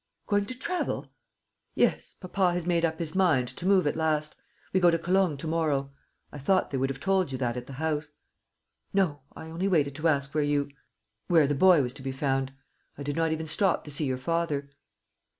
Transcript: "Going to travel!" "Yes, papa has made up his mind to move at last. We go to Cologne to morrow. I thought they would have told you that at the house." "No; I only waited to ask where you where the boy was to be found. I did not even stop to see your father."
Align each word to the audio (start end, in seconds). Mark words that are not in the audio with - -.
"Going 0.25 0.47
to 0.47 0.57
travel!" 0.57 1.11
"Yes, 1.75 2.15
papa 2.19 2.53
has 2.53 2.65
made 2.65 2.83
up 2.83 2.97
his 2.97 3.13
mind 3.13 3.47
to 3.49 3.67
move 3.67 3.85
at 3.85 3.95
last. 3.95 4.35
We 4.73 4.79
go 4.79 4.89
to 4.89 4.97
Cologne 4.97 5.37
to 5.37 5.45
morrow. 5.45 5.91
I 6.31 6.39
thought 6.39 6.71
they 6.71 6.79
would 6.79 6.89
have 6.89 6.99
told 6.99 7.31
you 7.31 7.37
that 7.37 7.55
at 7.55 7.67
the 7.67 7.73
house." 7.73 8.09
"No; 8.95 9.21
I 9.35 9.51
only 9.51 9.67
waited 9.67 9.93
to 9.97 10.07
ask 10.07 10.33
where 10.33 10.43
you 10.43 10.71
where 11.27 11.45
the 11.45 11.53
boy 11.53 11.83
was 11.83 11.93
to 11.93 12.01
be 12.01 12.11
found. 12.11 12.51
I 12.97 13.03
did 13.03 13.15
not 13.15 13.31
even 13.31 13.45
stop 13.45 13.83
to 13.83 13.91
see 13.91 14.05
your 14.05 14.17
father." 14.17 14.71